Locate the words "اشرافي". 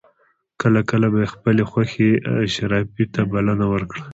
2.47-3.05